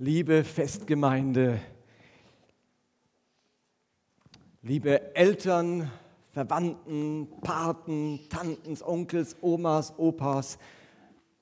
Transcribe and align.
liebe 0.00 0.44
Festgemeinde, 0.44 1.60
liebe 4.62 5.16
Eltern, 5.16 5.90
Verwandten, 6.30 7.26
Paten, 7.40 8.20
Tanten, 8.28 8.78
Onkels, 8.84 9.36
Omas, 9.40 9.98
Opas. 9.98 10.58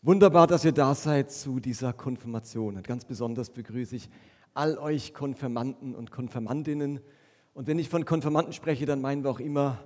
Wunderbar, 0.01 0.47
dass 0.47 0.65
ihr 0.65 0.73
da 0.73 0.95
seid 0.95 1.31
zu 1.31 1.61
dieser 1.61 1.93
Konfirmation. 1.93 2.77
Und 2.77 2.87
ganz 2.87 3.05
besonders 3.05 3.51
begrüße 3.51 3.95
ich 3.95 4.09
all 4.55 4.79
euch 4.79 5.13
Konfirmanden 5.13 5.95
und 5.95 6.11
Konfirmandinnen. 6.11 7.01
Und 7.53 7.67
wenn 7.67 7.79
ich 7.79 7.91
von 7.91 8.07
Konfirmanden 8.07 8.55
spreche, 8.55 8.87
dann 8.87 9.03
meinen 9.03 9.23
wir 9.23 9.31
auch 9.31 9.41
immer 9.41 9.79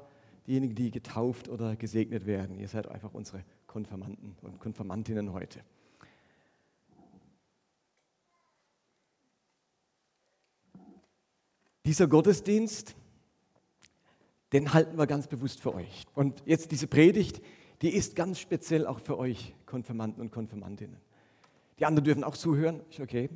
diejenigen, 0.47 0.77
die 0.77 0.93
getauft 0.93 1.49
oder 1.49 1.75
gesegnet 1.75 2.25
werden. 2.25 2.57
Ihr 2.61 2.69
seid 2.69 2.87
einfach 2.87 3.15
unsere 3.15 3.43
Konfirmanden 3.67 4.37
und 4.43 4.61
Konfirmandinnen 4.61 5.33
heute. 5.33 5.61
Dieser 11.87 12.07
Gottesdienst, 12.09 12.95
den 14.53 14.75
halten 14.75 14.99
wir 14.99 15.07
ganz 15.07 15.29
bewusst 15.29 15.61
für 15.61 15.75
euch. 15.75 16.05
Und 16.15 16.43
jetzt 16.45 16.73
diese 16.73 16.87
Predigt, 16.87 17.41
die 17.81 17.89
ist 17.95 18.15
ganz 18.17 18.39
speziell 18.39 18.87
auch 18.87 19.01
für 19.01 19.19
euch, 19.19 19.55
Konfirmanden 19.65 20.21
und 20.21 20.31
Konfirmandinnen. 20.31 20.99
Die 21.79 21.87
anderen 21.87 22.05
dürfen 22.05 22.25
auch 22.25 22.37
zuhören, 22.37 22.83
ist 22.91 23.01
okay. 23.01 23.31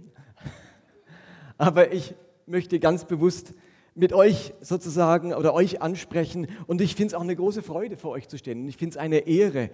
Aber 1.59 1.93
ich 1.93 2.15
möchte 2.47 2.79
ganz 2.81 3.07
bewusst 3.07 3.55
mit 3.95 4.13
euch 4.13 4.53
sozusagen 4.61 5.33
oder 5.33 5.55
euch 5.55 5.81
ansprechen 5.81 6.49
und 6.67 6.83
ich 6.83 6.97
finde 6.97 7.09
es 7.09 7.15
auch 7.15 7.23
eine 7.23 7.37
große 7.37 7.63
Freude 7.63 7.97
für 7.97 8.09
euch 8.11 8.29
zu 8.29 8.37
stehen. 8.37 8.63
Und 8.63 8.69
ich 8.69 8.77
finde 8.77 8.91
es 8.91 8.97
eine 8.99 9.21
Ehre, 9.21 9.71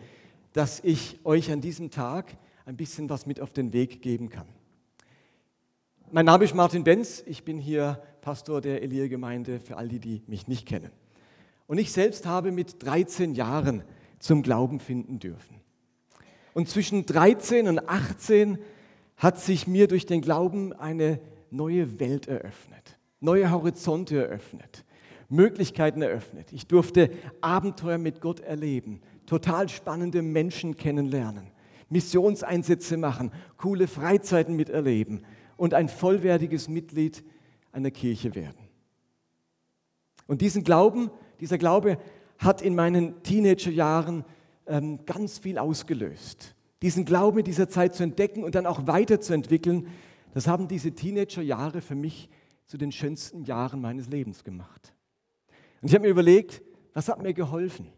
dass 0.53 0.79
ich 0.85 1.19
euch 1.25 1.51
an 1.51 1.61
diesem 1.61 1.91
Tag 1.91 2.37
ein 2.67 2.77
bisschen 2.77 3.11
was 3.11 3.27
mit 3.27 3.41
auf 3.41 3.53
den 3.53 3.73
Weg 3.73 4.03
geben 4.03 4.29
kann. 4.29 4.47
Mein 6.13 6.27
Name 6.27 6.45
ist 6.45 6.55
Martin 6.55 6.85
Benz, 6.85 7.25
ich 7.27 7.45
bin 7.45 7.59
hier 7.59 8.01
Pastor 8.21 8.61
der 8.61 8.83
Elia-Gemeinde 8.83 9.61
für 9.61 9.77
all 9.77 9.89
die, 9.89 10.01
die 10.01 10.23
mich 10.27 10.49
nicht 10.49 10.67
kennen. 10.67 10.91
Und 11.67 11.79
ich 11.79 11.93
selbst 11.93 12.27
habe 12.27 12.53
mit 12.53 12.83
13 12.83 13.35
Jahren 13.35 13.83
zum 14.19 14.43
Glauben 14.43 14.81
finden 14.81 15.19
dürfen. 15.19 15.61
Und 16.53 16.69
zwischen 16.69 17.07
13 17.07 17.69
und 17.69 17.89
18 17.89 18.59
hat 19.17 19.39
sich 19.39 19.67
mir 19.67 19.87
durch 19.87 20.07
den 20.07 20.21
Glauben 20.21 20.73
eine 20.73 21.21
neue 21.51 22.01
Welt 22.01 22.27
eröffnet, 22.27 22.99
neue 23.21 23.51
Horizonte 23.51 24.25
eröffnet, 24.25 24.85
Möglichkeiten 25.29 26.03
eröffnet. 26.03 26.53
Ich 26.53 26.67
durfte 26.67 27.11
Abenteuer 27.41 27.99
mit 27.99 28.21
Gott 28.21 28.41
erleben, 28.41 29.01
total 29.27 29.69
spannende 29.69 30.23
Menschen 30.23 30.77
kennenlernen, 30.77 31.53
Missionseinsätze 31.89 32.97
machen, 32.97 33.31
coole 33.57 33.87
Freizeiten 33.87 34.57
miterleben 34.57 35.25
und 35.57 35.75
ein 35.75 35.89
vollwertiges 35.89 36.69
Mitglied 36.69 37.23
einer 37.73 37.91
Kirche 37.91 38.35
werden. 38.35 38.69
Und 40.27 40.41
diesen 40.43 40.65
Glauben, 40.65 41.11
dieser 41.41 41.59
Glaube 41.59 41.99
hat 42.39 42.63
in 42.63 42.75
meinen 42.75 43.23
Teenagerjahren 43.23 44.25
ähm, 44.67 45.05
ganz 45.05 45.39
viel 45.39 45.59
ausgelöst. 45.59 46.55
Diesen 46.83 47.05
Glauben 47.05 47.39
in 47.39 47.45
dieser 47.45 47.69
Zeit 47.69 47.95
zu 47.95 48.03
entdecken 48.03 48.45
und 48.45 48.55
dann 48.55 48.67
auch 48.67 48.87
weiterzuentwickeln, 48.87 49.89
das 50.33 50.47
haben 50.47 50.69
diese 50.69 50.93
Teenagerjahre 50.93 51.81
für 51.81 51.95
mich 51.95 52.29
zu 52.67 52.79
den 52.79 52.93
schönsten 52.93 53.43
Jahren 53.45 53.81
meines 53.81 54.09
Lebens 54.09 54.45
gemacht. 54.45 54.95
Und 55.83 55.89
ich 55.89 55.95
habe 55.95 56.05
mir 56.05 56.11
überlegt, 56.11 56.63
was 56.95 57.09
hat 57.09 57.23
mir 57.23 57.35
geholfen, 57.35 57.89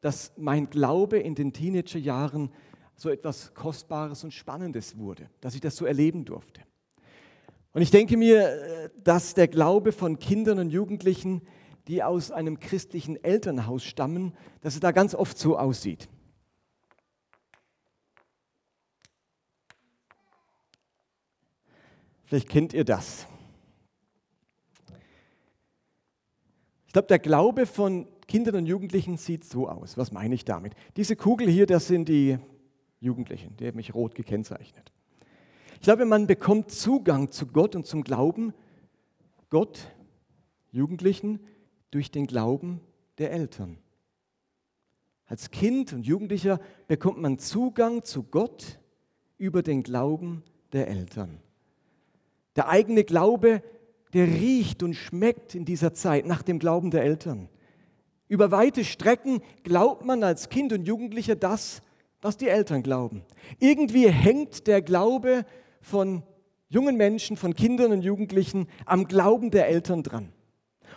dass 0.00 0.32
mein 0.36 0.68
Glaube 0.68 1.18
in 1.18 1.34
den 1.34 1.52
Teenagerjahren 1.52 2.50
so 2.96 3.08
etwas 3.08 3.54
Kostbares 3.54 4.24
und 4.24 4.32
Spannendes 4.32 4.98
wurde, 4.98 5.30
dass 5.40 5.54
ich 5.54 5.60
das 5.60 5.76
so 5.76 5.86
erleben 5.86 6.24
durfte. 6.24 6.62
Und 7.74 7.82
ich 7.82 7.90
denke 7.90 8.16
mir, 8.16 8.48
äh, 8.48 8.90
dass 9.02 9.34
der 9.34 9.48
Glaube 9.48 9.92
von 9.92 10.18
Kindern 10.18 10.58
und 10.60 10.70
Jugendlichen, 10.70 11.42
die 11.88 12.02
aus 12.02 12.30
einem 12.30 12.60
christlichen 12.60 13.22
Elternhaus 13.22 13.84
stammen, 13.84 14.32
dass 14.62 14.74
es 14.74 14.80
da 14.80 14.92
ganz 14.92 15.14
oft 15.14 15.36
so 15.36 15.58
aussieht. 15.58 16.08
Vielleicht 22.24 22.48
kennt 22.48 22.72
ihr 22.72 22.84
das. 22.84 23.26
Ich 26.86 26.92
glaube, 26.92 27.08
der 27.08 27.18
Glaube 27.18 27.66
von 27.66 28.06
Kindern 28.28 28.54
und 28.54 28.66
Jugendlichen 28.66 29.16
sieht 29.16 29.44
so 29.44 29.68
aus. 29.68 29.98
Was 29.98 30.12
meine 30.12 30.34
ich 30.36 30.44
damit? 30.44 30.74
Diese 30.96 31.16
Kugel 31.16 31.48
hier, 31.48 31.66
das 31.66 31.88
sind 31.88 32.08
die 32.08 32.38
Jugendlichen, 33.00 33.56
die 33.56 33.66
haben 33.66 33.76
mich 33.76 33.94
rot 33.94 34.14
gekennzeichnet. 34.14 34.93
Ich 35.84 35.86
glaube, 35.86 36.06
man 36.06 36.26
bekommt 36.26 36.70
Zugang 36.70 37.30
zu 37.30 37.46
Gott 37.46 37.76
und 37.76 37.84
zum 37.84 38.04
Glauben 38.04 38.54
Gott, 39.50 39.92
Jugendlichen, 40.72 41.40
durch 41.90 42.10
den 42.10 42.26
Glauben 42.26 42.80
der 43.18 43.32
Eltern. 43.32 43.76
Als 45.26 45.50
Kind 45.50 45.92
und 45.92 46.06
Jugendlicher 46.06 46.58
bekommt 46.86 47.20
man 47.20 47.38
Zugang 47.38 48.02
zu 48.02 48.22
Gott 48.22 48.80
über 49.36 49.62
den 49.62 49.82
Glauben 49.82 50.42
der 50.72 50.88
Eltern. 50.88 51.42
Der 52.56 52.70
eigene 52.70 53.04
Glaube, 53.04 53.62
der 54.14 54.26
riecht 54.26 54.82
und 54.82 54.94
schmeckt 54.94 55.54
in 55.54 55.66
dieser 55.66 55.92
Zeit 55.92 56.24
nach 56.24 56.40
dem 56.40 56.58
Glauben 56.58 56.92
der 56.92 57.02
Eltern. 57.02 57.50
Über 58.26 58.50
weite 58.50 58.84
Strecken 58.84 59.42
glaubt 59.64 60.02
man 60.06 60.24
als 60.24 60.48
Kind 60.48 60.72
und 60.72 60.88
Jugendlicher 60.88 61.36
das, 61.36 61.82
was 62.22 62.38
die 62.38 62.48
Eltern 62.48 62.82
glauben. 62.82 63.22
Irgendwie 63.58 64.08
hängt 64.08 64.66
der 64.66 64.80
Glaube 64.80 65.44
von 65.84 66.22
jungen 66.68 66.96
Menschen, 66.96 67.36
von 67.36 67.54
Kindern 67.54 67.92
und 67.92 68.02
Jugendlichen 68.02 68.66
am 68.86 69.06
Glauben 69.06 69.50
der 69.50 69.68
Eltern 69.68 70.02
dran. 70.02 70.32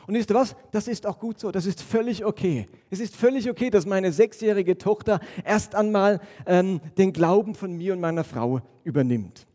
Und 0.08 0.16
wisst 0.16 0.32
ihr 0.32 0.36
was? 0.36 0.56
Das 0.72 0.88
ist 0.88 1.06
auch 1.06 1.20
gut 1.20 1.40
so. 1.40 1.52
Das 1.52 1.66
ist 1.66 1.82
völlig 1.82 2.24
okay. 2.24 2.66
Es 2.90 3.02
ist 3.02 3.16
völlig 3.16 3.50
okay, 3.50 3.70
dass 3.70 3.86
meine 3.86 4.14
sechsjährige 4.14 4.78
Tochter 4.78 5.20
erst 5.44 5.76
einmal 5.76 6.22
ähm, 6.46 6.80
den 6.98 7.12
Glauben 7.12 7.56
von 7.56 7.74
mir 7.74 7.94
und 7.94 8.00
meiner 8.00 8.24
Frau 8.24 8.62
übernimmt. 8.84 9.46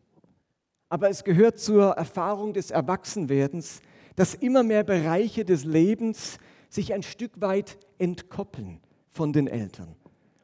Aber 0.91 1.09
es 1.09 1.25
gehört 1.25 1.59
zur 1.59 1.93
Erfahrung 1.93 2.53
des 2.53 2.71
Erwachsenwerdens, 2.71 3.81
dass 4.15 4.35
immer 4.35 4.63
mehr 4.63 4.85
Bereiche 4.85 5.47
des 5.47 5.65
Lebens 5.65 6.37
sich 6.69 6.93
ein 6.93 7.03
Stück 7.03 7.41
weit 7.41 7.79
entkoppeln 7.99 8.81
von 9.11 9.33
den 9.33 9.47
Eltern 9.47 9.97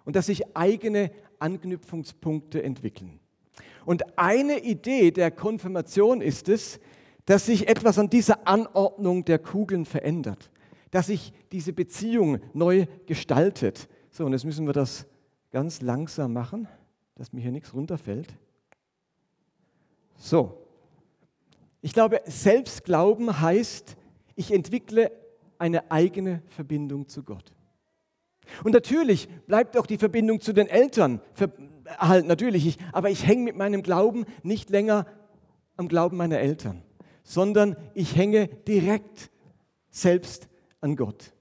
und 0.06 0.16
dass 0.16 0.26
sich 0.26 0.56
eigene 0.56 1.10
Anknüpfungspunkte 1.38 2.62
entwickeln. 2.62 3.20
Und 3.84 4.18
eine 4.18 4.60
Idee 4.60 5.10
der 5.10 5.30
Konfirmation 5.30 6.20
ist 6.20 6.48
es, 6.48 6.80
dass 7.24 7.46
sich 7.46 7.68
etwas 7.68 7.98
an 7.98 8.08
dieser 8.08 8.46
Anordnung 8.46 9.24
der 9.24 9.38
Kugeln 9.38 9.84
verändert, 9.84 10.50
dass 10.90 11.06
sich 11.08 11.32
diese 11.52 11.72
Beziehung 11.72 12.40
neu 12.54 12.86
gestaltet. 13.06 13.88
So, 14.10 14.24
und 14.24 14.32
jetzt 14.32 14.44
müssen 14.44 14.66
wir 14.66 14.72
das 14.72 15.06
ganz 15.50 15.82
langsam 15.82 16.32
machen, 16.32 16.68
dass 17.14 17.32
mir 17.32 17.40
hier 17.40 17.52
nichts 17.52 17.74
runterfällt. 17.74 18.34
So, 20.16 20.66
ich 21.80 21.92
glaube, 21.92 22.20
Selbstglauben 22.26 23.40
heißt, 23.40 23.96
ich 24.34 24.52
entwickle 24.52 25.12
eine 25.58 25.90
eigene 25.90 26.42
Verbindung 26.48 27.08
zu 27.08 27.22
Gott. 27.22 27.52
Und 28.64 28.72
natürlich 28.72 29.28
bleibt 29.46 29.76
auch 29.76 29.86
die 29.86 29.98
Verbindung 29.98 30.40
zu 30.40 30.52
den 30.52 30.68
Eltern 30.68 31.20
erhalten, 31.84 32.28
natürlich, 32.28 32.66
ich, 32.66 32.78
aber 32.92 33.10
ich 33.10 33.26
hänge 33.26 33.44
mit 33.44 33.56
meinem 33.56 33.82
Glauben 33.82 34.24
nicht 34.42 34.70
länger 34.70 35.06
am 35.76 35.88
Glauben 35.88 36.16
meiner 36.16 36.38
Eltern, 36.38 36.82
sondern 37.22 37.76
ich 37.94 38.16
hänge 38.16 38.48
direkt 38.48 39.30
selbst 39.90 40.48
an 40.80 40.96
Gott. 40.96 41.32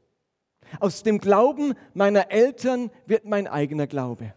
Aus 0.79 1.03
dem 1.03 1.19
Glauben 1.19 1.73
meiner 1.93 2.31
Eltern 2.31 2.91
wird 3.05 3.25
mein 3.25 3.47
eigener 3.47 3.87
Glaube. 3.87 4.33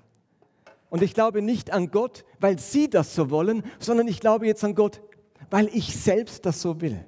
Und 0.88 1.03
ich 1.03 1.14
glaube 1.14 1.42
nicht 1.42 1.72
an 1.72 1.91
Gott, 1.91 2.25
weil 2.41 2.59
sie 2.59 2.91
das 2.91 3.14
so 3.14 3.30
wollen, 3.30 3.62
sondern 3.78 4.09
ich 4.09 4.20
glaube 4.20 4.47
jetzt 4.47 4.64
an 4.64 4.75
Gott, 4.75 5.00
weil 5.50 5.68
ich 5.72 5.97
selbst 5.97 6.47
das 6.47 6.60
so 6.60 6.80
will. 6.80 7.04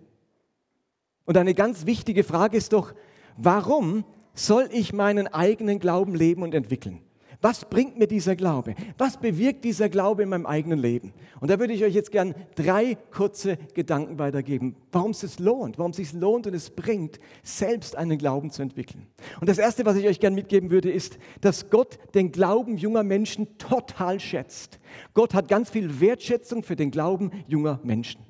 Und 1.24 1.36
eine 1.36 1.54
ganz 1.54 1.86
wichtige 1.86 2.24
Frage 2.24 2.56
ist 2.56 2.72
doch, 2.72 2.94
warum 3.36 4.04
soll 4.34 4.68
ich 4.72 4.92
meinen 4.92 5.26
eigenen 5.26 5.78
Glauben 5.78 6.14
leben 6.14 6.42
und 6.42 6.54
entwickeln? 6.54 7.00
Was 7.42 7.64
bringt 7.64 7.98
mir 7.98 8.06
dieser 8.06 8.36
Glaube? 8.36 8.76
Was 8.98 9.16
bewirkt 9.16 9.64
dieser 9.64 9.88
Glaube 9.88 10.22
in 10.22 10.28
meinem 10.28 10.46
eigenen 10.46 10.78
Leben? 10.78 11.12
Und 11.40 11.50
da 11.50 11.58
würde 11.58 11.72
ich 11.72 11.82
euch 11.82 11.92
jetzt 11.92 12.12
gern 12.12 12.36
drei 12.54 12.96
kurze 13.10 13.56
Gedanken 13.74 14.20
weitergeben, 14.20 14.76
warum 14.92 15.10
es 15.10 15.20
sich 15.20 15.40
lohnt, 15.40 15.76
warum 15.76 15.90
es 15.90 15.96
sich 15.96 16.12
lohnt 16.12 16.46
und 16.46 16.54
es 16.54 16.70
bringt, 16.70 17.18
selbst 17.42 17.96
einen 17.96 18.16
Glauben 18.16 18.52
zu 18.52 18.62
entwickeln. 18.62 19.08
Und 19.40 19.48
das 19.48 19.58
erste, 19.58 19.84
was 19.84 19.96
ich 19.96 20.06
euch 20.06 20.20
gern 20.20 20.36
mitgeben 20.36 20.70
würde, 20.70 20.92
ist, 20.92 21.18
dass 21.40 21.68
Gott 21.68 21.98
den 22.14 22.30
Glauben 22.30 22.76
junger 22.76 23.02
Menschen 23.02 23.58
total 23.58 24.20
schätzt. 24.20 24.78
Gott 25.12 25.34
hat 25.34 25.48
ganz 25.48 25.68
viel 25.68 26.00
Wertschätzung 26.00 26.62
für 26.62 26.76
den 26.76 26.92
Glauben 26.92 27.32
junger 27.48 27.80
Menschen. 27.82 28.20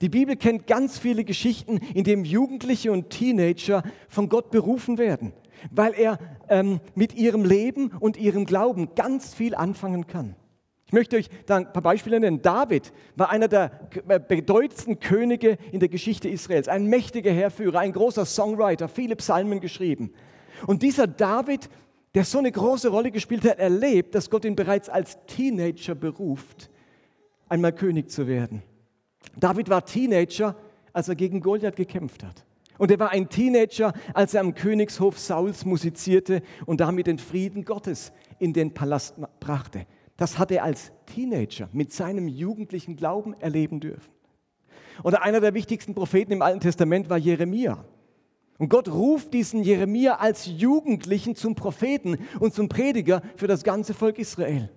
Die 0.00 0.08
Bibel 0.08 0.36
kennt 0.36 0.68
ganz 0.68 1.00
viele 1.00 1.24
Geschichten, 1.24 1.78
in 1.94 2.04
denen 2.04 2.24
Jugendliche 2.24 2.92
und 2.92 3.10
Teenager 3.10 3.82
von 4.08 4.28
Gott 4.28 4.52
berufen 4.52 4.98
werden 4.98 5.32
weil 5.70 5.94
er 5.94 6.18
ähm, 6.48 6.80
mit 6.94 7.14
ihrem 7.14 7.44
Leben 7.44 7.92
und 8.00 8.16
ihrem 8.16 8.46
Glauben 8.46 8.94
ganz 8.94 9.34
viel 9.34 9.54
anfangen 9.54 10.06
kann. 10.06 10.36
Ich 10.92 10.94
möchte 10.94 11.16
euch 11.16 11.30
da 11.46 11.56
ein 11.56 11.72
paar 11.72 11.80
Beispiele 11.80 12.20
nennen. 12.20 12.42
David 12.42 12.92
war 13.16 13.30
einer 13.30 13.48
der 13.48 13.68
bedeutendsten 14.28 15.00
Könige 15.00 15.56
in 15.70 15.80
der 15.80 15.88
Geschichte 15.88 16.28
Israels, 16.28 16.68
ein 16.68 16.86
mächtiger 16.86 17.32
Herrführer, 17.32 17.78
ein 17.78 17.92
großer 17.92 18.26
Songwriter, 18.26 18.88
viele 18.88 19.16
Psalmen 19.16 19.60
geschrieben. 19.60 20.12
Und 20.66 20.82
dieser 20.82 21.06
David, 21.06 21.70
der 22.14 22.24
so 22.24 22.38
eine 22.38 22.52
große 22.52 22.90
Rolle 22.90 23.10
gespielt 23.10 23.48
hat, 23.48 23.58
erlebt, 23.58 24.14
dass 24.14 24.28
Gott 24.28 24.44
ihn 24.44 24.54
bereits 24.54 24.90
als 24.90 25.16
Teenager 25.26 25.94
beruft, 25.94 26.68
einmal 27.48 27.72
König 27.72 28.10
zu 28.10 28.26
werden. 28.26 28.62
David 29.34 29.70
war 29.70 29.86
Teenager, 29.86 30.54
als 30.92 31.08
er 31.08 31.14
gegen 31.14 31.40
Goliath 31.40 31.76
gekämpft 31.76 32.22
hat. 32.22 32.44
Und 32.78 32.90
er 32.90 32.98
war 32.98 33.10
ein 33.10 33.28
Teenager, 33.28 33.92
als 34.14 34.34
er 34.34 34.40
am 34.40 34.54
Königshof 34.54 35.18
Sauls 35.18 35.64
musizierte 35.64 36.42
und 36.66 36.80
damit 36.80 37.06
den 37.06 37.18
Frieden 37.18 37.64
Gottes 37.64 38.12
in 38.38 38.52
den 38.52 38.74
Palast 38.74 39.16
brachte. 39.40 39.86
Das 40.16 40.38
hat 40.38 40.50
er 40.50 40.64
als 40.64 40.92
Teenager 41.06 41.68
mit 41.72 41.92
seinem 41.92 42.28
jugendlichen 42.28 42.96
Glauben 42.96 43.34
erleben 43.40 43.80
dürfen. 43.80 44.10
Oder 45.04 45.22
einer 45.22 45.40
der 45.40 45.54
wichtigsten 45.54 45.94
Propheten 45.94 46.32
im 46.32 46.42
Alten 46.42 46.60
Testament 46.60 47.08
war 47.08 47.18
Jeremia. 47.18 47.84
Und 48.58 48.68
Gott 48.68 48.88
ruft 48.88 49.34
diesen 49.34 49.62
Jeremia 49.62 50.16
als 50.16 50.46
Jugendlichen 50.46 51.34
zum 51.34 51.54
Propheten 51.54 52.18
und 52.38 52.54
zum 52.54 52.68
Prediger 52.68 53.22
für 53.36 53.48
das 53.48 53.64
ganze 53.64 53.94
Volk 53.94 54.18
Israel. 54.18 54.70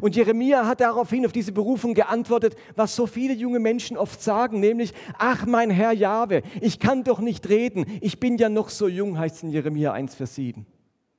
Und 0.00 0.16
Jeremia 0.16 0.66
hat 0.66 0.80
daraufhin 0.80 1.26
auf 1.26 1.32
diese 1.32 1.52
Berufung 1.52 1.94
geantwortet, 1.94 2.56
was 2.76 2.94
so 2.94 3.06
viele 3.06 3.34
junge 3.34 3.58
Menschen 3.58 3.96
oft 3.96 4.22
sagen, 4.22 4.60
nämlich, 4.60 4.94
ach 5.18 5.46
mein 5.46 5.70
Herr 5.70 5.92
Jahwe, 5.92 6.42
ich 6.60 6.78
kann 6.78 7.04
doch 7.04 7.20
nicht 7.20 7.48
reden, 7.48 7.86
ich 8.00 8.20
bin 8.20 8.38
ja 8.38 8.48
noch 8.48 8.68
so 8.68 8.88
jung, 8.88 9.18
heißt 9.18 9.36
es 9.36 9.42
in 9.42 9.50
Jeremia 9.50 9.92
1, 9.92 10.14
Vers 10.14 10.36
7. 10.36 10.66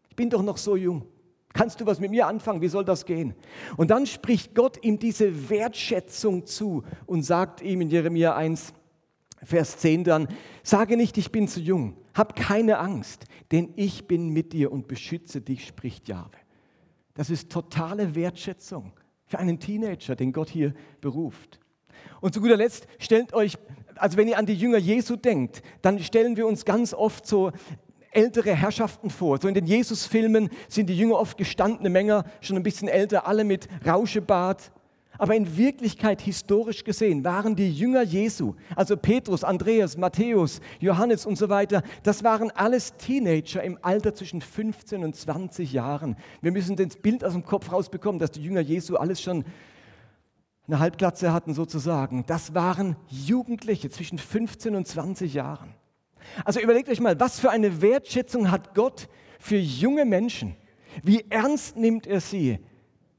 Ich 0.10 0.16
bin 0.16 0.30
doch 0.30 0.44
noch 0.44 0.58
so 0.58 0.76
jung. 0.76 1.06
Kannst 1.54 1.80
du 1.82 1.86
was 1.86 2.00
mit 2.00 2.10
mir 2.10 2.26
anfangen? 2.26 2.62
Wie 2.62 2.68
soll 2.68 2.84
das 2.84 3.06
gehen? 3.06 3.36
Und 3.78 3.92
dann 3.92 4.08
spricht 4.08 4.56
Gott 4.56 4.84
ihm 4.84 4.98
diese 4.98 5.50
Wertschätzung 5.50 6.46
zu 6.46 6.84
und 7.06 7.24
sagt 7.24 7.62
ihm 7.62 7.82
in 7.82 7.90
Jeremia 7.90 8.36
1, 8.36 8.74
Vers 9.44 9.78
10 9.78 10.04
dann, 10.04 10.28
sage 10.64 10.98
nicht, 10.98 11.18
ich 11.18 11.32
bin 11.32 11.48
zu 11.48 11.60
jung, 11.60 11.98
hab 12.14 12.36
keine 12.36 12.80
Angst, 12.80 13.26
denn 13.52 13.74
ich 13.76 14.08
bin 14.08 14.30
mit 14.30 14.54
dir 14.54 14.72
und 14.72 14.88
beschütze 14.88 15.42
dich, 15.42 15.68
spricht 15.68 16.08
Jahwe. 16.08 16.43
Das 17.14 17.30
ist 17.30 17.52
totale 17.52 18.16
Wertschätzung 18.16 18.94
für 19.26 19.40
einen 19.40 19.60
Teenager, 19.60 20.16
den 20.16 20.34
Gott 20.34 20.50
hier 20.50 20.74
beruft. 21.02 21.60
Und 22.22 22.34
zu 22.34 22.42
guter 22.42 22.58
Letzt, 22.58 22.88
stellt 23.00 23.34
euch, 23.34 23.58
also 23.96 24.18
wenn 24.18 24.28
ihr 24.28 24.38
an 24.38 24.46
die 24.46 24.56
Jünger 24.56 24.78
Jesu 24.78 25.16
denkt, 25.16 25.62
dann 25.82 26.00
stellen 26.00 26.38
wir 26.38 26.48
uns 26.48 26.66
ganz 26.66 26.94
oft 26.94 27.26
so 27.26 27.52
ältere 28.12 28.56
Herrschaften 28.56 29.10
vor. 29.10 29.40
So 29.42 29.48
in 29.48 29.54
den 29.54 29.66
Jesus-Filmen 29.66 30.50
sind 30.68 30.88
die 30.88 30.98
Jünger 30.98 31.20
oft 31.20 31.38
gestandene 31.38 31.90
Männer, 31.90 32.26
schon 32.42 32.58
ein 32.58 32.64
bisschen 32.64 32.88
älter, 32.88 33.28
alle 33.28 33.44
mit 33.44 33.68
Rauschebart, 33.86 34.72
aber 35.18 35.36
in 35.36 35.58
Wirklichkeit, 35.58 36.22
historisch 36.22 36.84
gesehen, 36.84 37.24
waren 37.24 37.56
die 37.56 37.72
Jünger 37.72 38.02
Jesu, 38.02 38.56
also 38.76 38.98
Petrus, 38.98 39.44
Andreas, 39.44 39.98
Matthäus, 39.98 40.60
Johannes 40.80 41.26
und 41.26 41.38
so 41.38 41.50
weiter, 41.50 41.84
das 42.02 42.24
waren 42.24 42.52
alles 42.52 42.96
Teenager 42.98 43.64
im 43.64 43.78
Alter 43.82 44.16
zwischen 44.16 44.42
15 44.42 45.04
und 45.04 45.16
20 45.16 45.72
Jahren. 45.72 46.16
Wir 46.42 46.52
müssen 46.52 46.76
das 46.76 46.96
Bild 46.98 47.24
aus 47.24 47.34
dem 47.34 47.46
Kopf 47.46 47.72
rausbekommen, 47.72 48.20
dass 48.20 48.32
die 48.32 48.44
Jünger 48.44 48.62
Jesu 48.62 48.96
alles 48.96 49.22
schon 49.22 49.44
eine 50.68 50.80
Halbglatze 50.80 51.34
hatten 51.34 51.54
sozusagen. 51.54 52.26
Das 52.26 52.56
waren 52.56 52.96
Jugendliche 53.08 53.90
zwischen 53.90 54.18
15 54.18 54.76
und 54.76 54.88
20 54.88 55.34
Jahren. 55.34 55.76
Also 56.46 56.60
überlegt 56.60 56.90
euch 56.90 57.02
mal, 57.02 57.20
was 57.20 57.40
für 57.40 57.52
eine 57.52 57.82
Wertschätzung 57.82 58.50
hat 58.50 58.74
Gott 58.74 59.10
für 59.40 59.58
junge 59.58 60.06
Menschen? 60.06 60.56
Wie 61.04 61.26
ernst 61.30 61.76
nimmt 61.76 62.08
er 62.08 62.22
sie, 62.22 62.60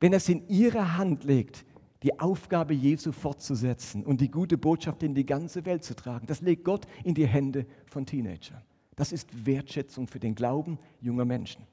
wenn 0.00 0.12
er 0.12 0.18
es 0.18 0.28
in 0.28 0.48
ihre 0.48 0.96
Hand 0.96 1.24
legt, 1.24 1.64
die 2.04 2.20
Aufgabe 2.20 2.74
Jesu 2.74 3.10
fortzusetzen 3.12 4.04
und 4.04 4.20
die 4.20 4.30
gute 4.30 4.58
Botschaft 4.58 5.02
in 5.02 5.14
die 5.14 5.26
ganze 5.26 5.64
Welt 5.64 5.82
zu 5.82 5.96
tragen. 5.96 6.26
Das 6.26 6.42
legt 6.42 6.64
Gott 6.64 6.86
in 7.02 7.14
die 7.14 7.26
Hände 7.26 7.66
von 7.86 8.04
Teenagern. 8.06 8.62
Das 8.94 9.10
ist 9.10 9.46
Wertschätzung 9.46 10.06
für 10.06 10.20
den 10.20 10.34
Glauben 10.34 10.78
junger 11.00 11.24
Menschen. 11.24 11.66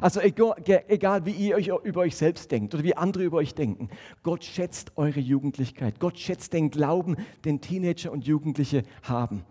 Also 0.00 0.20
egal, 0.20 1.26
wie 1.26 1.32
ihr 1.32 1.56
euch 1.56 1.70
über 1.84 2.00
euch 2.00 2.16
selbst 2.16 2.50
denkt 2.50 2.74
oder 2.74 2.82
wie 2.82 2.96
andere 2.96 3.22
über 3.22 3.36
euch 3.36 3.54
denken, 3.54 3.90
Gott 4.22 4.42
schätzt 4.42 4.96
eure 4.96 5.20
Jugendlichkeit. 5.20 6.00
Gott 6.00 6.18
schätzt 6.18 6.54
den 6.54 6.70
Glauben, 6.70 7.16
den 7.44 7.60
Teenager 7.60 8.10
und 8.10 8.26
Jugendliche 8.26 8.82
haben. 9.02 9.44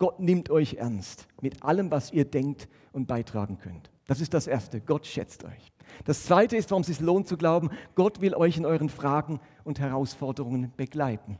Gott 0.00 0.18
nimmt 0.18 0.48
euch 0.50 0.74
ernst 0.74 1.28
mit 1.42 1.62
allem, 1.62 1.90
was 1.90 2.10
ihr 2.10 2.24
denkt 2.24 2.68
und 2.92 3.06
beitragen 3.06 3.58
könnt. 3.58 3.90
Das 4.06 4.20
ist 4.20 4.32
das 4.32 4.46
Erste. 4.46 4.80
Gott 4.80 5.06
schätzt 5.06 5.44
euch. 5.44 5.72
Das 6.06 6.24
Zweite 6.24 6.56
ist, 6.56 6.70
warum 6.70 6.80
es 6.80 6.86
sich 6.86 7.00
lohnt 7.00 7.28
zu 7.28 7.36
glauben, 7.36 7.68
Gott 7.94 8.22
will 8.22 8.34
euch 8.34 8.56
in 8.56 8.64
euren 8.64 8.88
Fragen 8.88 9.40
und 9.62 9.78
Herausforderungen 9.78 10.72
begleiten. 10.76 11.38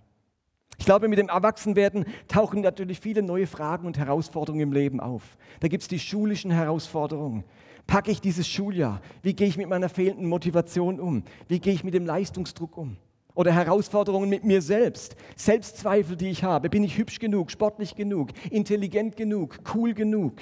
Ich 0.78 0.84
glaube, 0.84 1.08
mit 1.08 1.18
dem 1.18 1.30
Erwachsenwerden 1.30 2.04
tauchen 2.28 2.60
natürlich 2.60 3.00
viele 3.00 3.22
neue 3.22 3.46
Fragen 3.46 3.86
und 3.86 3.96
Herausforderungen 3.96 4.62
im 4.62 4.72
Leben 4.72 5.00
auf. 5.00 5.38
Da 5.60 5.68
gibt 5.68 5.82
es 5.82 5.88
die 5.88 5.98
schulischen 5.98 6.50
Herausforderungen. 6.50 7.44
Packe 7.86 8.10
ich 8.10 8.20
dieses 8.20 8.46
Schuljahr? 8.46 9.00
Wie 9.22 9.32
gehe 9.32 9.48
ich 9.48 9.56
mit 9.56 9.70
meiner 9.70 9.88
fehlenden 9.88 10.28
Motivation 10.28 11.00
um? 11.00 11.24
Wie 11.48 11.60
gehe 11.60 11.72
ich 11.72 11.82
mit 11.82 11.94
dem 11.94 12.04
Leistungsdruck 12.04 12.76
um? 12.76 12.98
Oder 13.34 13.52
Herausforderungen 13.52 14.28
mit 14.28 14.44
mir 14.44 14.60
selbst, 14.60 15.16
Selbstzweifel, 15.36 16.16
die 16.16 16.30
ich 16.30 16.44
habe. 16.44 16.68
Bin 16.68 16.82
ich 16.82 16.98
hübsch 16.98 17.18
genug, 17.18 17.50
sportlich 17.50 17.94
genug, 17.94 18.30
intelligent 18.50 19.16
genug, 19.16 19.58
cool 19.74 19.94
genug? 19.94 20.34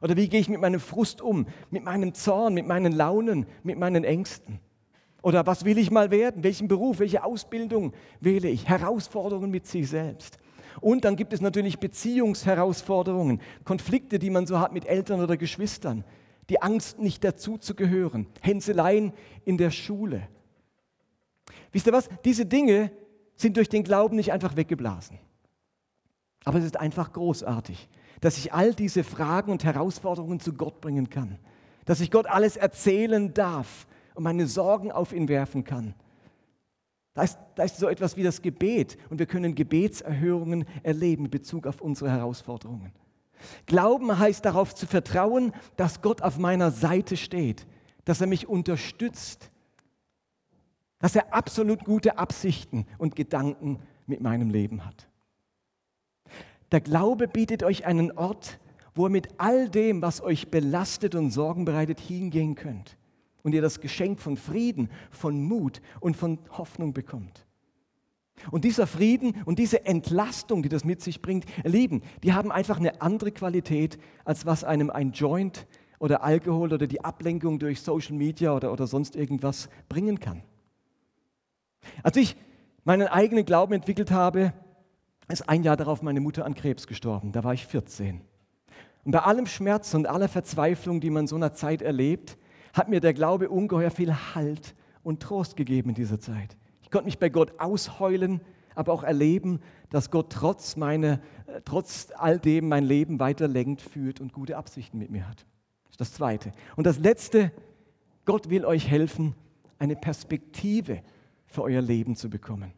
Oder 0.00 0.16
wie 0.16 0.28
gehe 0.28 0.40
ich 0.40 0.48
mit 0.48 0.60
meinem 0.60 0.80
Frust 0.80 1.20
um, 1.20 1.46
mit 1.70 1.84
meinem 1.84 2.14
Zorn, 2.14 2.54
mit 2.54 2.66
meinen 2.66 2.92
Launen, 2.92 3.46
mit 3.62 3.78
meinen 3.78 4.04
Ängsten? 4.04 4.60
Oder 5.22 5.46
was 5.46 5.64
will 5.64 5.78
ich 5.78 5.90
mal 5.90 6.10
werden? 6.10 6.44
Welchen 6.44 6.68
Beruf, 6.68 7.00
welche 7.00 7.24
Ausbildung 7.24 7.92
wähle 8.20 8.48
ich? 8.48 8.68
Herausforderungen 8.68 9.50
mit 9.50 9.66
sich 9.66 9.88
selbst. 9.88 10.38
Und 10.80 11.04
dann 11.04 11.16
gibt 11.16 11.32
es 11.32 11.40
natürlich 11.40 11.80
Beziehungsherausforderungen, 11.80 13.40
Konflikte, 13.64 14.20
die 14.20 14.30
man 14.30 14.46
so 14.46 14.60
hat 14.60 14.72
mit 14.72 14.86
Eltern 14.86 15.20
oder 15.20 15.36
Geschwistern, 15.36 16.04
die 16.50 16.62
Angst, 16.62 17.00
nicht 17.00 17.24
dazuzugehören, 17.24 18.26
Hänseleien 18.40 19.12
in 19.44 19.58
der 19.58 19.70
Schule. 19.70 20.28
Wisst 21.72 21.86
ihr 21.86 21.92
was? 21.92 22.08
Diese 22.24 22.46
Dinge 22.46 22.90
sind 23.36 23.56
durch 23.56 23.68
den 23.68 23.84
Glauben 23.84 24.16
nicht 24.16 24.32
einfach 24.32 24.56
weggeblasen. 24.56 25.18
Aber 26.44 26.58
es 26.58 26.64
ist 26.64 26.78
einfach 26.78 27.12
großartig 27.12 27.88
dass 28.20 28.38
ich 28.38 28.52
all 28.52 28.74
diese 28.74 29.04
Fragen 29.04 29.52
und 29.52 29.64
Herausforderungen 29.64 30.40
zu 30.40 30.52
Gott 30.52 30.80
bringen 30.80 31.08
kann, 31.10 31.38
dass 31.84 32.00
ich 32.00 32.10
Gott 32.10 32.26
alles 32.26 32.56
erzählen 32.56 33.32
darf 33.34 33.86
und 34.14 34.24
meine 34.24 34.46
Sorgen 34.46 34.92
auf 34.92 35.12
ihn 35.12 35.28
werfen 35.28 35.64
kann. 35.64 35.94
Da 37.14 37.22
ist, 37.22 37.38
da 37.56 37.64
ist 37.64 37.78
so 37.78 37.88
etwas 37.88 38.16
wie 38.16 38.22
das 38.22 38.42
Gebet 38.42 38.96
und 39.10 39.18
wir 39.18 39.26
können 39.26 39.54
Gebetserhörungen 39.54 40.66
erleben 40.82 41.24
in 41.24 41.30
Bezug 41.30 41.66
auf 41.66 41.80
unsere 41.80 42.10
Herausforderungen. 42.10 42.92
Glauben 43.66 44.18
heißt 44.18 44.44
darauf 44.44 44.74
zu 44.74 44.86
vertrauen, 44.86 45.52
dass 45.76 46.02
Gott 46.02 46.22
auf 46.22 46.38
meiner 46.38 46.70
Seite 46.70 47.16
steht, 47.16 47.66
dass 48.04 48.20
er 48.20 48.26
mich 48.26 48.48
unterstützt, 48.48 49.50
dass 50.98 51.16
er 51.16 51.32
absolut 51.32 51.84
gute 51.84 52.18
Absichten 52.18 52.86
und 52.98 53.16
Gedanken 53.16 53.78
mit 54.06 54.20
meinem 54.20 54.50
Leben 54.50 54.84
hat. 54.84 55.08
Der 56.72 56.80
Glaube 56.80 57.28
bietet 57.28 57.62
euch 57.62 57.86
einen 57.86 58.12
Ort, 58.12 58.58
wo 58.94 59.06
ihr 59.06 59.10
mit 59.10 59.28
all 59.38 59.70
dem, 59.70 60.02
was 60.02 60.20
euch 60.20 60.50
belastet 60.50 61.14
und 61.14 61.30
Sorgen 61.30 61.64
bereitet, 61.64 62.00
hingehen 62.00 62.54
könnt 62.54 62.96
und 63.42 63.54
ihr 63.54 63.62
das 63.62 63.80
Geschenk 63.80 64.20
von 64.20 64.36
Frieden, 64.36 64.90
von 65.10 65.42
Mut 65.42 65.80
und 66.00 66.16
von 66.16 66.38
Hoffnung 66.50 66.92
bekommt. 66.92 67.46
Und 68.50 68.64
dieser 68.64 68.86
Frieden 68.86 69.34
und 69.46 69.58
diese 69.58 69.84
Entlastung, 69.86 70.62
die 70.62 70.68
das 70.68 70.84
mit 70.84 71.00
sich 71.00 71.22
bringt, 71.22 71.44
Lieben, 71.64 72.02
die 72.22 72.32
haben 72.32 72.52
einfach 72.52 72.78
eine 72.78 73.00
andere 73.00 73.32
Qualität, 73.32 73.98
als 74.24 74.46
was 74.46 74.64
einem 74.64 74.90
ein 74.90 75.12
Joint 75.12 75.66
oder 75.98 76.22
Alkohol 76.22 76.72
oder 76.72 76.86
die 76.86 77.04
Ablenkung 77.04 77.58
durch 77.58 77.80
Social 77.80 78.16
Media 78.16 78.54
oder, 78.54 78.72
oder 78.72 78.86
sonst 78.86 79.16
irgendwas 79.16 79.68
bringen 79.88 80.20
kann. 80.20 80.42
Als 82.02 82.16
ich 82.16 82.36
meinen 82.84 83.08
eigenen 83.08 83.44
Glauben 83.44 83.74
entwickelt 83.74 84.10
habe, 84.10 84.52
ist 85.28 85.48
ein 85.48 85.62
Jahr 85.62 85.76
darauf 85.76 86.02
meine 86.02 86.20
Mutter 86.20 86.44
an 86.44 86.54
Krebs 86.54 86.86
gestorben. 86.86 87.32
Da 87.32 87.44
war 87.44 87.52
ich 87.52 87.66
14. 87.66 88.22
Und 89.04 89.12
bei 89.12 89.20
allem 89.20 89.46
Schmerz 89.46 89.94
und 89.94 90.06
aller 90.06 90.28
Verzweiflung, 90.28 91.00
die 91.00 91.10
man 91.10 91.24
in 91.24 91.26
so 91.28 91.36
einer 91.36 91.52
Zeit 91.52 91.82
erlebt, 91.82 92.38
hat 92.72 92.88
mir 92.88 93.00
der 93.00 93.14
Glaube 93.14 93.48
ungeheuer 93.48 93.90
viel 93.90 94.14
Halt 94.34 94.74
und 95.02 95.20
Trost 95.20 95.56
gegeben 95.56 95.90
in 95.90 95.94
dieser 95.94 96.20
Zeit. 96.20 96.56
Ich 96.82 96.90
konnte 96.90 97.06
mich 97.06 97.18
bei 97.18 97.28
Gott 97.28 97.58
ausheulen, 97.58 98.40
aber 98.74 98.92
auch 98.92 99.02
erleben, 99.02 99.60
dass 99.90 100.10
Gott 100.10 100.30
trotz, 100.30 100.76
meine, 100.76 101.20
äh, 101.46 101.60
trotz 101.64 102.08
all 102.16 102.38
dem 102.38 102.68
mein 102.68 102.84
Leben 102.84 103.18
weiter 103.18 103.48
lenkt, 103.48 103.82
führt 103.82 104.20
und 104.20 104.32
gute 104.32 104.56
Absichten 104.56 104.98
mit 104.98 105.10
mir 105.10 105.28
hat. 105.28 105.46
Das 105.84 105.92
ist 105.92 106.00
das 106.00 106.12
Zweite. 106.12 106.52
Und 106.76 106.86
das 106.86 106.98
Letzte, 106.98 107.50
Gott 108.24 108.50
will 108.50 108.64
euch 108.64 108.88
helfen, 108.88 109.34
eine 109.78 109.96
Perspektive 109.96 111.02
für 111.48 111.62
euer 111.62 111.82
Leben 111.82 112.14
zu 112.14 112.30
bekommen. 112.30 112.72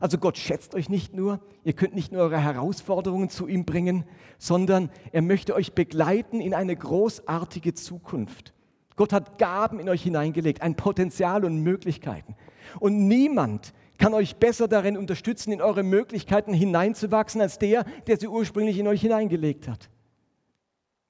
Also 0.00 0.16
Gott 0.16 0.38
schätzt 0.38 0.74
euch 0.74 0.88
nicht 0.88 1.14
nur, 1.14 1.40
ihr 1.62 1.74
könnt 1.74 1.94
nicht 1.94 2.10
nur 2.10 2.22
eure 2.22 2.38
Herausforderungen 2.38 3.28
zu 3.28 3.46
ihm 3.46 3.66
bringen, 3.66 4.04
sondern 4.38 4.90
er 5.12 5.20
möchte 5.20 5.54
euch 5.54 5.74
begleiten 5.74 6.40
in 6.40 6.54
eine 6.54 6.74
großartige 6.74 7.74
Zukunft. 7.74 8.54
Gott 8.96 9.12
hat 9.12 9.38
Gaben 9.38 9.78
in 9.78 9.88
euch 9.90 10.02
hineingelegt, 10.02 10.62
ein 10.62 10.74
Potenzial 10.74 11.44
und 11.44 11.62
Möglichkeiten. 11.62 12.34
Und 12.80 13.08
niemand 13.08 13.74
kann 13.98 14.14
euch 14.14 14.36
besser 14.36 14.68
darin 14.68 14.96
unterstützen, 14.96 15.52
in 15.52 15.60
eure 15.60 15.82
Möglichkeiten 15.82 16.54
hineinzuwachsen, 16.54 17.42
als 17.42 17.58
der, 17.58 17.84
der 18.06 18.16
sie 18.16 18.28
ursprünglich 18.28 18.78
in 18.78 18.88
euch 18.88 19.02
hineingelegt 19.02 19.68
hat. 19.68 19.90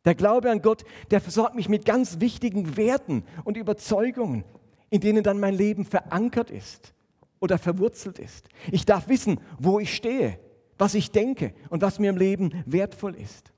Der 0.04 0.14
Glaube 0.14 0.50
an 0.50 0.62
Gott, 0.62 0.82
der 1.10 1.20
versorgt 1.20 1.54
mich 1.54 1.68
mit 1.68 1.84
ganz 1.84 2.20
wichtigen 2.20 2.76
Werten 2.76 3.22
und 3.44 3.56
Überzeugungen, 3.56 4.44
in 4.90 5.00
denen 5.00 5.22
dann 5.22 5.40
mein 5.40 5.54
Leben 5.54 5.84
verankert 5.84 6.50
ist 6.50 6.92
oder 7.40 7.58
verwurzelt 7.58 8.18
ist. 8.18 8.48
Ich 8.70 8.84
darf 8.84 9.08
wissen, 9.08 9.40
wo 9.58 9.80
ich 9.80 9.94
stehe, 9.94 10.38
was 10.78 10.94
ich 10.94 11.10
denke 11.10 11.54
und 11.70 11.82
was 11.82 11.98
mir 11.98 12.10
im 12.10 12.16
Leben 12.16 12.62
wertvoll 12.66 13.14
ist. 13.14 13.52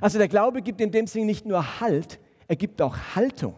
Also 0.00 0.18
der 0.18 0.28
Glaube 0.28 0.62
gibt 0.62 0.80
in 0.80 0.90
dem 0.90 1.06
Sinne 1.06 1.26
nicht 1.26 1.46
nur 1.46 1.80
Halt, 1.80 2.18
er 2.48 2.56
gibt 2.56 2.82
auch 2.82 2.96
Haltung. 3.14 3.54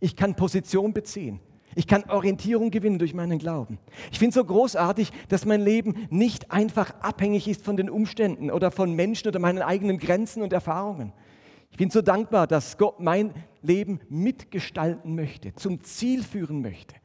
Ich 0.00 0.16
kann 0.16 0.34
Position 0.34 0.92
beziehen. 0.92 1.40
Ich 1.74 1.86
kann 1.86 2.04
Orientierung 2.10 2.70
gewinnen 2.70 2.98
durch 2.98 3.14
meinen 3.14 3.38
Glauben. 3.38 3.78
Ich 4.10 4.18
finde 4.18 4.30
es 4.30 4.34
so 4.34 4.44
großartig, 4.44 5.10
dass 5.28 5.46
mein 5.46 5.62
Leben 5.62 6.06
nicht 6.10 6.50
einfach 6.50 6.92
abhängig 7.00 7.48
ist 7.48 7.64
von 7.64 7.76
den 7.76 7.88
Umständen 7.88 8.50
oder 8.50 8.70
von 8.70 8.92
Menschen 8.94 9.28
oder 9.28 9.38
meinen 9.38 9.62
eigenen 9.62 9.98
Grenzen 9.98 10.42
und 10.42 10.52
Erfahrungen. 10.52 11.12
Ich 11.70 11.78
bin 11.78 11.88
so 11.88 12.02
dankbar, 12.02 12.46
dass 12.46 12.76
Gott 12.76 13.00
mein 13.00 13.32
Leben 13.62 14.00
mitgestalten 14.08 15.14
möchte, 15.14 15.54
zum 15.54 15.82
Ziel 15.82 16.22
führen 16.22 16.60
möchte. 16.62 16.96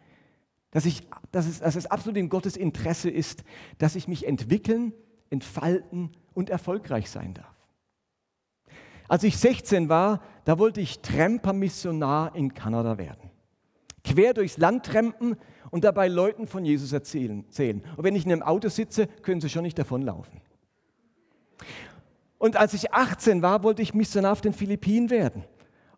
Dass, 0.71 0.85
ich, 0.85 1.07
dass, 1.31 1.47
es, 1.47 1.59
dass 1.59 1.75
es 1.75 1.85
absolut 1.85 2.17
in 2.17 2.29
Gottes 2.29 2.57
Interesse 2.57 3.09
ist, 3.09 3.43
dass 3.77 3.95
ich 3.95 4.07
mich 4.07 4.27
entwickeln, 4.27 4.93
entfalten 5.29 6.11
und 6.33 6.49
erfolgreich 6.49 7.09
sein 7.09 7.33
darf. 7.33 7.55
Als 9.07 9.23
ich 9.23 9.37
16 9.37 9.87
war, 9.87 10.21
da 10.43 10.59
wollte 10.59 10.81
ich 10.81 10.99
Tremper-Missionar 10.99 12.35
in 12.35 12.53
Kanada 12.53 12.97
werden. 12.97 13.31
Quer 14.03 14.33
durchs 14.33 14.57
Land 14.57 14.85
trampen 14.85 15.37
und 15.71 15.83
dabei 15.83 16.09
Leuten 16.09 16.47
von 16.47 16.65
Jesus 16.65 16.91
erzählen. 16.91 17.45
Und 17.95 18.03
wenn 18.03 18.15
ich 18.15 18.25
in 18.25 18.31
einem 18.31 18.43
Auto 18.43 18.67
sitze, 18.67 19.07
können 19.07 19.39
sie 19.39 19.49
schon 19.49 19.63
nicht 19.63 19.79
davonlaufen. 19.79 20.41
Und 22.37 22.57
als 22.57 22.73
ich 22.73 22.93
18 22.93 23.41
war, 23.41 23.63
wollte 23.63 23.81
ich 23.81 23.93
Missionar 23.93 24.33
auf 24.33 24.41
den 24.41 24.53
Philippinen 24.53 25.09
werden 25.09 25.43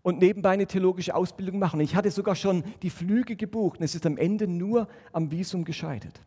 und 0.10 0.20
nebenbei 0.20 0.50
eine 0.50 0.68
theologische 0.68 1.16
Ausbildung 1.16 1.60
machen. 1.60 1.80
Ich 1.80 1.96
hatte 1.96 2.12
sogar 2.12 2.36
schon 2.36 2.64
die 2.82 2.90
Flüge 2.90 3.36
gebucht 3.36 3.80
und 3.80 3.86
es 3.86 3.96
ist 3.96 4.06
am 4.06 4.18
Ende 4.18 4.48
nur 4.48 4.88
am 5.14 5.32
Visum 5.32 5.64
gescheitert. 5.64 6.22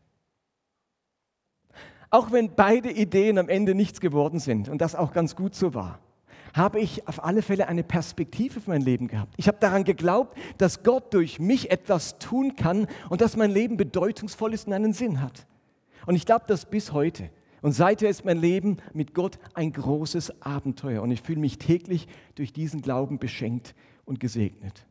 Auch 2.11 2.31
wenn 2.31 2.55
beide 2.55 2.91
Ideen 2.91 3.39
am 3.39 3.49
Ende 3.49 3.75
nichts 3.75 4.01
geworden 4.01 4.39
sind 4.39 4.69
und 4.69 4.81
das 4.81 4.95
auch 4.95 5.13
ganz 5.13 5.35
gut 5.35 5.55
so 5.55 5.75
war, 5.75 5.99
habe 6.55 6.79
ich 6.79 7.09
auf 7.09 7.25
alle 7.25 7.43
Fälle 7.43 7.69
eine 7.69 7.83
Perspektive 7.83 8.61
für 8.61 8.71
mein 8.71 8.83
Leben 8.83 9.09
gehabt. 9.09 9.35
Ich 9.37 9.49
habe 9.49 9.59
daran 9.59 9.85
geglaubt, 9.85 10.37
dass 10.59 10.83
Gott 10.83 11.15
durch 11.15 11.41
mich 11.41 11.71
etwas 11.71 12.19
tun 12.19 12.55
kann 12.57 12.87
und 13.09 13.21
dass 13.21 13.37
mein 13.37 13.51
Leben 13.51 13.77
bedeutungsvoll 13.77 14.53
ist 14.53 14.67
und 14.67 14.75
einen 14.75 14.93
Sinn 14.93 15.21
hat. 15.21 15.47
Und 16.07 16.15
ich 16.15 16.27
glaube 16.27 16.45
das 16.47 16.67
bis 16.67 16.93
heute. 16.93 17.31
Und 17.63 17.73
seither 17.73 18.11
ist 18.11 18.25
mein 18.25 18.39
Leben 18.39 18.79
mit 18.93 19.15
Gott 19.15 19.39
ein 19.55 19.73
großes 19.73 20.43
Abenteuer 20.43 21.01
und 21.01 21.13
ich 21.13 21.23
fühle 21.23 21.39
mich 21.39 21.59
täglich 21.59 22.09
durch 22.35 22.53
diesen 22.53 22.83
Glauben 22.83 23.21
beschenkt 23.21 23.77
und 24.05 24.19
gesegnet. 24.19 24.85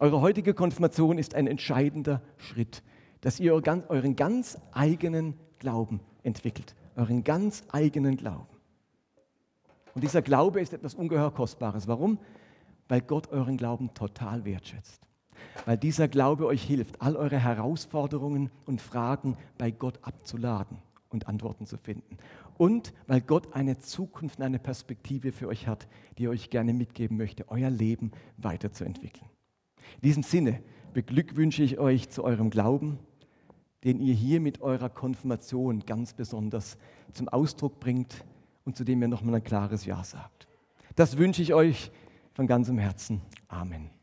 Eure 0.00 0.22
heutige 0.22 0.54
Konfirmation 0.54 1.18
ist 1.18 1.34
ein 1.34 1.46
entscheidender 1.46 2.22
Schritt, 2.38 2.82
dass 3.20 3.38
ihr 3.38 3.52
euren 3.52 4.16
ganz 4.16 4.58
eigenen 4.72 5.34
Glauben 5.58 6.00
entwickelt, 6.22 6.74
euren 6.96 7.22
ganz 7.24 7.62
eigenen 7.70 8.16
Glauben. 8.16 8.48
Und 9.94 10.02
dieser 10.02 10.22
Glaube 10.22 10.62
ist 10.62 10.72
etwas 10.72 10.94
ungeheuer 10.94 11.32
Kostbares. 11.32 11.86
Warum? 11.86 12.18
Weil 12.88 13.02
Gott 13.02 13.28
euren 13.28 13.58
Glauben 13.58 13.92
total 13.92 14.46
wertschätzt. 14.46 15.06
Weil 15.66 15.76
dieser 15.76 16.08
Glaube 16.08 16.46
euch 16.46 16.62
hilft, 16.62 17.02
all 17.02 17.16
eure 17.16 17.38
Herausforderungen 17.38 18.50
und 18.64 18.80
Fragen 18.80 19.36
bei 19.58 19.70
Gott 19.70 19.98
abzuladen 20.02 20.78
und 21.12 21.28
Antworten 21.28 21.66
zu 21.66 21.76
finden. 21.76 22.16
Und 22.58 22.92
weil 23.06 23.20
Gott 23.20 23.54
eine 23.54 23.78
Zukunft 23.78 24.38
und 24.38 24.44
eine 24.44 24.58
Perspektive 24.58 25.32
für 25.32 25.48
euch 25.48 25.66
hat, 25.66 25.88
die 26.18 26.26
er 26.26 26.30
euch 26.30 26.50
gerne 26.50 26.72
mitgeben 26.72 27.16
möchte, 27.16 27.48
euer 27.48 27.70
Leben 27.70 28.12
weiterzuentwickeln. 28.36 29.28
In 29.96 30.02
diesem 30.02 30.22
Sinne 30.22 30.62
beglückwünsche 30.92 31.62
ich 31.62 31.78
euch 31.78 32.10
zu 32.10 32.24
eurem 32.24 32.50
Glauben, 32.50 32.98
den 33.84 34.00
ihr 34.00 34.14
hier 34.14 34.40
mit 34.40 34.60
eurer 34.60 34.88
Konfirmation 34.88 35.80
ganz 35.86 36.14
besonders 36.14 36.78
zum 37.12 37.28
Ausdruck 37.28 37.80
bringt 37.80 38.24
und 38.64 38.76
zu 38.76 38.84
dem 38.84 39.02
ihr 39.02 39.08
nochmal 39.08 39.36
ein 39.36 39.44
klares 39.44 39.84
Ja 39.84 40.04
sagt. 40.04 40.46
Das 40.94 41.18
wünsche 41.18 41.42
ich 41.42 41.54
euch 41.54 41.90
von 42.34 42.46
ganzem 42.46 42.78
Herzen. 42.78 43.20
Amen. 43.48 44.01